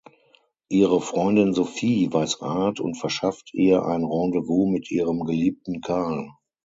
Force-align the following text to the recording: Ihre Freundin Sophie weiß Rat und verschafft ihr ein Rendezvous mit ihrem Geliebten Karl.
Ihre 0.69 0.99
Freundin 0.99 1.53
Sophie 1.53 2.11
weiß 2.11 2.41
Rat 2.41 2.79
und 2.79 2.97
verschafft 2.97 3.53
ihr 3.53 3.85
ein 3.85 4.03
Rendezvous 4.03 4.67
mit 4.67 4.89
ihrem 4.89 5.19
Geliebten 5.25 5.79
Karl. 5.81 6.31